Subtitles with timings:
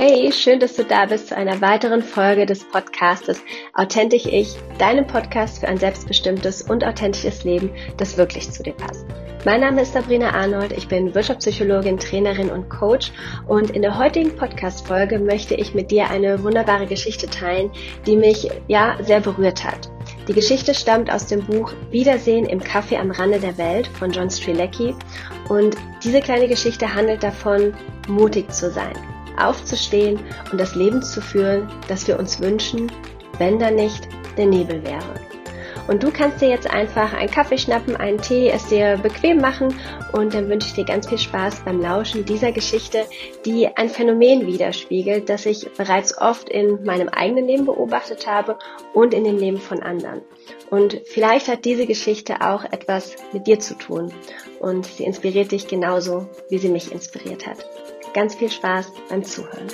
[0.00, 3.42] Hey, schön, dass du da bist zu einer weiteren Folge des Podcastes
[3.74, 9.04] Authentisch Ich, deinem Podcast für ein selbstbestimmtes und authentisches Leben, das wirklich zu dir passt.
[9.44, 13.10] Mein Name ist Sabrina Arnold, ich bin Wirtschaftspsychologin, Trainerin und Coach
[13.48, 17.72] und in der heutigen Podcast-Folge möchte ich mit dir eine wunderbare Geschichte teilen,
[18.06, 19.90] die mich ja sehr berührt hat.
[20.28, 24.30] Die Geschichte stammt aus dem Buch Wiedersehen im Café am Rande der Welt von John
[24.30, 24.94] Strilecki
[25.48, 27.74] und diese kleine Geschichte handelt davon,
[28.06, 28.94] mutig zu sein,
[29.46, 30.18] aufzustehen
[30.50, 32.90] und das Leben zu führen, das wir uns wünschen,
[33.38, 35.28] wenn da nicht der Nebel wäre.
[35.88, 39.74] Und du kannst dir jetzt einfach einen Kaffee schnappen, einen Tee, es dir bequem machen
[40.12, 43.06] und dann wünsche ich dir ganz viel Spaß beim Lauschen dieser Geschichte,
[43.46, 48.58] die ein Phänomen widerspiegelt, das ich bereits oft in meinem eigenen Leben beobachtet habe
[48.92, 50.20] und in dem Leben von anderen.
[50.68, 54.12] Und vielleicht hat diese Geschichte auch etwas mit dir zu tun
[54.60, 57.64] und sie inspiriert dich genauso, wie sie mich inspiriert hat.
[58.18, 59.68] Ganz viel Spaß beim Zuhören.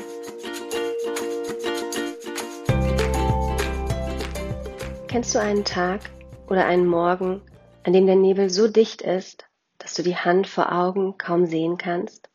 [5.08, 6.02] Kennst du einen Tag
[6.46, 7.40] oder einen Morgen,
[7.84, 11.78] an dem der Nebel so dicht ist, dass du die Hand vor Augen kaum sehen
[11.78, 12.28] kannst?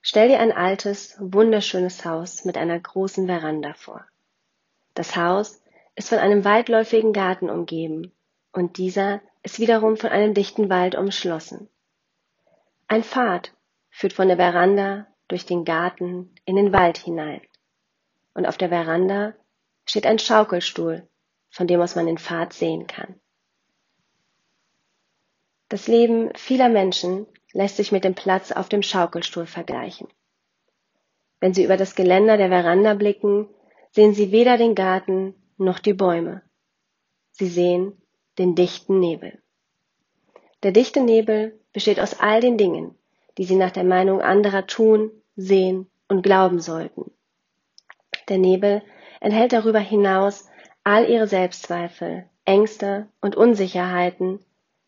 [0.00, 4.06] Stell dir ein altes, wunderschönes Haus mit einer großen Veranda vor.
[4.94, 5.60] Das Haus
[5.96, 8.12] ist von einem weitläufigen Garten umgeben
[8.52, 11.68] und dieser ist wiederum von einem dichten Wald umschlossen.
[12.86, 13.52] Ein Pfad
[13.92, 17.42] führt von der Veranda durch den Garten in den Wald hinein.
[18.34, 19.34] Und auf der Veranda
[19.84, 21.06] steht ein Schaukelstuhl,
[21.50, 23.20] von dem aus man den Pfad sehen kann.
[25.68, 30.08] Das Leben vieler Menschen lässt sich mit dem Platz auf dem Schaukelstuhl vergleichen.
[31.40, 33.48] Wenn Sie über das Geländer der Veranda blicken,
[33.90, 36.42] sehen Sie weder den Garten noch die Bäume.
[37.30, 38.00] Sie sehen
[38.38, 39.42] den dichten Nebel.
[40.62, 42.96] Der dichte Nebel besteht aus all den Dingen,
[43.38, 47.10] die Sie nach der Meinung anderer tun, sehen und glauben sollten.
[48.28, 48.82] Der Nebel
[49.20, 50.48] enthält darüber hinaus
[50.84, 54.40] all ihre Selbstzweifel, Ängste und Unsicherheiten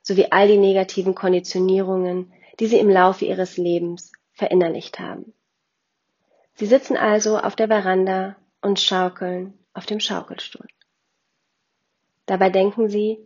[0.02, 5.32] sowie all die negativen Konditionierungen, die sie im Laufe ihres Lebens verinnerlicht haben.
[6.54, 10.66] Sie sitzen also auf der Veranda und schaukeln auf dem Schaukelstuhl.
[12.26, 13.18] Dabei denken sie,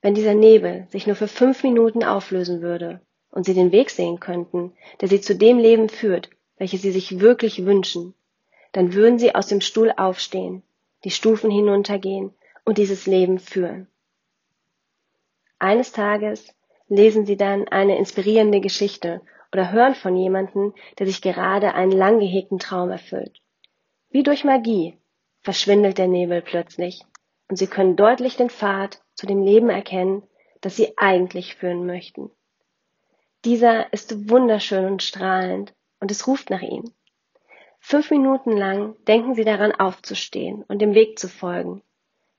[0.00, 3.00] wenn dieser Nebel sich nur für fünf Minuten auflösen würde
[3.30, 7.20] und sie den Weg sehen könnten, der sie zu dem Leben führt, welches sie sich
[7.20, 8.14] wirklich wünschen,
[8.72, 10.62] dann würden sie aus dem Stuhl aufstehen,
[11.04, 12.34] die Stufen hinuntergehen
[12.64, 13.88] und dieses Leben führen.
[15.58, 16.54] Eines Tages
[16.88, 19.22] lesen sie dann eine inspirierende Geschichte
[19.52, 23.40] oder hören von jemandem, der sich gerade einen lang gehegten Traum erfüllt.
[24.10, 24.98] Wie durch Magie
[25.40, 27.02] verschwindet der Nebel plötzlich
[27.48, 30.22] und sie können deutlich den Pfad zu dem Leben erkennen,
[30.60, 32.30] das sie eigentlich führen möchten.
[33.46, 36.92] Dieser ist wunderschön und strahlend und es ruft nach ihnen.
[37.78, 41.84] Fünf Minuten lang denken Sie daran aufzustehen und dem Weg zu folgen,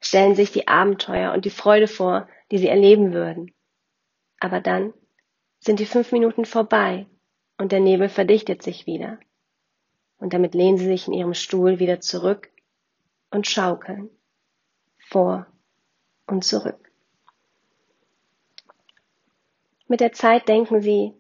[0.02, 3.54] stellen sich die Abenteuer und die Freude vor, die Sie erleben würden.
[4.42, 4.94] Aber dann
[5.62, 7.06] sind die fünf Minuten vorbei
[7.58, 9.18] und der Nebel verdichtet sich wieder.
[10.18, 12.52] Und damit lehnen Sie sich in Ihrem Stuhl wieder zurück
[13.32, 14.10] und schaukeln
[14.98, 15.48] vor
[16.26, 16.87] und zurück.
[19.88, 21.14] Mit der Zeit denken Sie,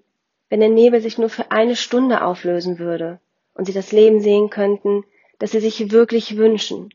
[0.50, 3.19] wenn der Nebel sich nur für eine Stunde auflösen würde,
[3.57, 5.03] und sie das Leben sehen könnten,
[5.39, 6.94] das sie sich wirklich wünschen,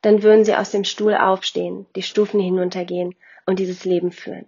[0.00, 3.16] dann würden sie aus dem Stuhl aufstehen, die Stufen hinuntergehen
[3.46, 4.46] und dieses Leben führen.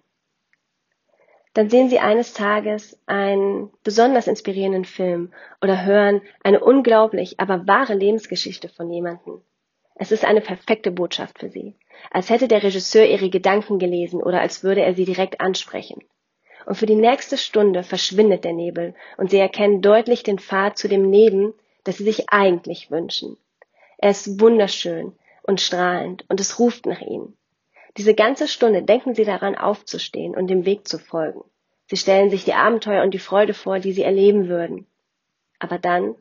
[1.53, 7.95] Dann sehen sie eines Tages einen besonders inspirierenden Film oder hören eine unglaublich, aber wahre
[7.95, 9.43] Lebensgeschichte von jemandem.
[9.97, 11.75] Es ist eine perfekte Botschaft für sie,
[12.13, 16.01] als hätte der Regisseur ihre Gedanken gelesen oder als würde er sie direkt ansprechen
[16.67, 20.89] und für die nächste Stunde verschwindet der Nebel und sie erkennen deutlich den Pfad zu
[20.89, 21.55] dem Leben,
[21.85, 23.37] das sie sich eigentlich wünschen.
[23.99, 25.13] Er ist wunderschön
[25.43, 27.37] und strahlend und es ruft nach ihnen.
[27.97, 31.43] Diese ganze Stunde denken sie daran aufzustehen und dem Weg zu folgen.
[31.87, 34.87] Sie stellen sich die Abenteuer und die Freude vor, die sie erleben würden.
[35.59, 36.15] Aber dann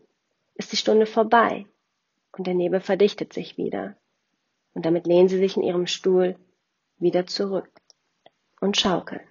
[0.56, 1.66] ist die Stunde vorbei
[2.36, 3.96] und der Nebel verdichtet sich wieder.
[4.74, 6.38] Und damit lehnen sie sich in ihrem Stuhl
[6.98, 7.70] wieder zurück
[8.60, 9.29] und schaukeln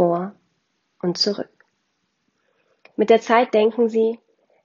[0.00, 0.34] vor
[1.02, 1.50] und zurück.
[2.96, 4.18] Mit der Zeit denken sie,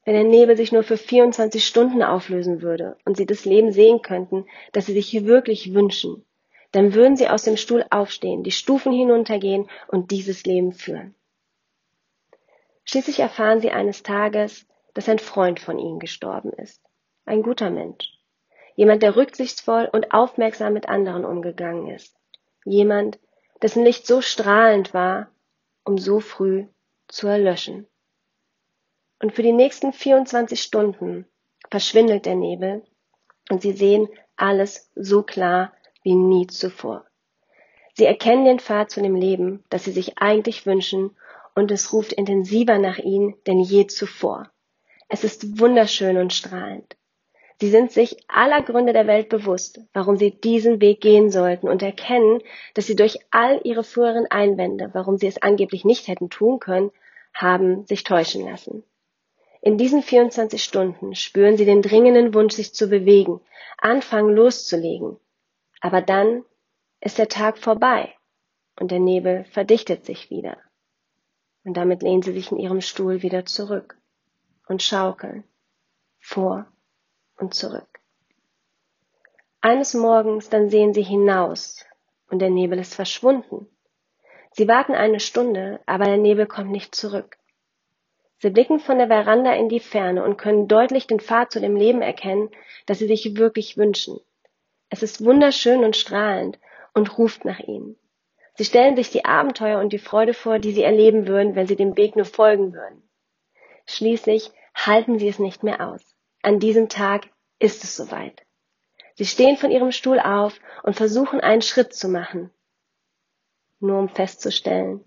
[0.06, 4.02] wenn der Nebel sich nur für 24 Stunden auflösen würde und sie das Leben sehen
[4.02, 6.24] könnten, das sie sich wirklich wünschen,
[6.72, 11.16] dann würden sie aus dem Stuhl aufstehen, die Stufen hinuntergehen und dieses Leben führen.
[12.86, 16.82] Schließlich erfahren sie eines Tages, dass ein Freund von ihnen gestorben ist.
[17.26, 18.06] Ein guter Mensch.
[18.78, 22.16] Jemand, der rücksichtsvoll und aufmerksam mit anderen umgegangen ist.
[22.64, 23.20] Jemand,
[23.62, 25.32] dessen Licht so strahlend war,
[25.84, 26.66] um so früh
[27.08, 27.88] zu erlöschen.
[29.22, 31.26] Und für die nächsten 24 Stunden
[31.70, 32.84] verschwindet der Nebel
[33.50, 35.74] und sie sehen alles so klar
[36.04, 37.06] wie nie zuvor.
[37.94, 41.16] Sie erkennen den Pfad zu dem Leben, das sie sich eigentlich wünschen
[41.56, 44.52] und es ruft intensiver nach ihnen denn je zuvor.
[45.08, 46.98] Es ist wunderschön und strahlend.
[47.62, 51.82] Sie sind sich aller Gründe der Welt bewusst, warum sie diesen Weg gehen sollten und
[51.82, 52.42] erkennen,
[52.74, 56.92] dass sie durch all ihre früheren Einwände, warum sie es angeblich nicht hätten tun können,
[57.34, 58.84] haben sich täuschen lassen.
[59.62, 63.40] In diesen 24 Stunden spüren sie den dringenden Wunsch, sich zu bewegen,
[63.78, 65.18] anfangen loszulegen.
[65.82, 66.44] Aber dann
[67.00, 68.14] ist der Tag vorbei
[68.80, 70.58] und der Nebel verdichtet sich wieder.
[71.64, 73.98] Und damit lehnen sie sich in ihrem Stuhl wieder zurück
[74.68, 75.46] und schaukeln
[76.20, 76.68] vor
[77.38, 77.88] und zurück.
[79.62, 81.86] Eines Morgens dann sehen sie hinaus
[82.30, 83.68] und der Nebel ist verschwunden.
[84.52, 87.38] Sie warten eine Stunde, aber der Nebel kommt nicht zurück.
[88.38, 91.76] Sie blicken von der Veranda in die Ferne und können deutlich den Pfad zu dem
[91.76, 92.50] Leben erkennen,
[92.86, 94.20] das sie sich wirklich wünschen.
[94.90, 96.60] Es ist wunderschön und strahlend
[96.94, 97.98] und ruft nach ihnen.
[98.58, 101.76] Sie stellen sich die Abenteuer und die Freude vor, die sie erleben würden, wenn sie
[101.76, 103.04] dem Weg nur folgen würden.
[103.86, 106.15] Schließlich halten sie es nicht mehr aus.
[106.46, 107.28] An diesem Tag
[107.58, 108.46] ist es soweit.
[109.16, 110.54] Sie stehen von ihrem Stuhl auf
[110.84, 112.52] und versuchen einen Schritt zu machen,
[113.80, 115.04] nur um festzustellen,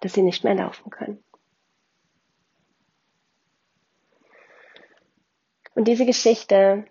[0.00, 1.22] dass sie nicht mehr laufen können.
[5.76, 6.84] Und diese Geschichte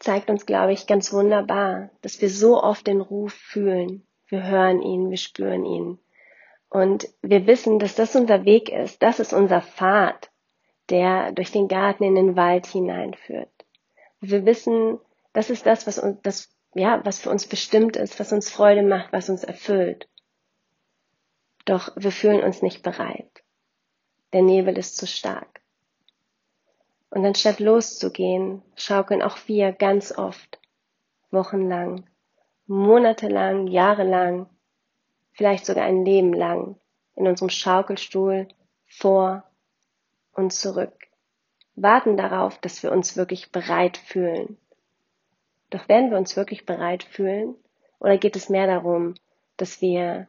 [0.00, 4.06] zeigt uns, glaube ich, ganz wunderbar, dass wir so oft den Ruf fühlen.
[4.26, 5.98] Wir hören ihn, wir spüren ihn.
[6.68, 10.31] Und wir wissen, dass das unser Weg ist, das ist unser Pfad
[10.90, 13.50] der durch den Garten in den Wald hineinführt.
[14.20, 14.98] Wir wissen,
[15.32, 18.82] das ist das, was uns, das, ja, was für uns bestimmt ist, was uns Freude
[18.82, 20.08] macht, was uns erfüllt.
[21.64, 23.42] Doch wir fühlen uns nicht bereit.
[24.32, 25.60] Der Nebel ist zu stark.
[27.10, 30.60] Und anstatt loszugehen, schaukeln auch wir ganz oft,
[31.30, 32.08] wochenlang,
[32.66, 34.48] monatelang, jahrelang,
[35.32, 36.76] vielleicht sogar ein Leben lang
[37.14, 38.48] in unserem Schaukelstuhl
[38.86, 39.44] vor
[40.34, 40.94] und zurück,
[41.74, 44.58] warten darauf, dass wir uns wirklich bereit fühlen.
[45.70, 47.54] Doch werden wir uns wirklich bereit fühlen?
[47.98, 49.14] Oder geht es mehr darum,
[49.56, 50.28] dass wir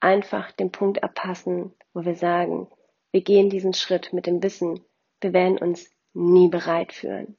[0.00, 2.68] einfach den Punkt abpassen, wo wir sagen,
[3.10, 4.80] wir gehen diesen Schritt mit dem Wissen,
[5.20, 7.36] wir werden uns nie bereit fühlen.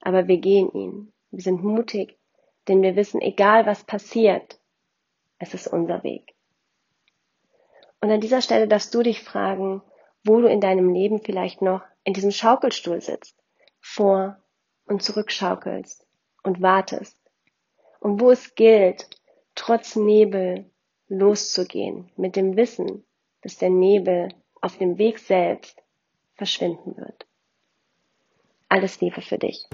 [0.00, 1.12] Aber wir gehen ihn.
[1.30, 2.18] Wir sind mutig,
[2.68, 4.60] denn wir wissen, egal was passiert,
[5.38, 6.34] es ist unser Weg.
[8.00, 9.82] Und an dieser Stelle darfst du dich fragen,
[10.24, 13.36] wo du in deinem Leben vielleicht noch in diesem Schaukelstuhl sitzt,
[13.80, 14.38] vor
[14.86, 16.06] und zurückschaukelst
[16.42, 17.16] und wartest.
[18.00, 19.08] Und wo es gilt,
[19.54, 20.70] trotz Nebel
[21.08, 23.04] loszugehen, mit dem Wissen,
[23.42, 24.28] dass der Nebel
[24.60, 25.82] auf dem Weg selbst
[26.36, 27.26] verschwinden wird.
[28.68, 29.66] Alles Liebe für dich.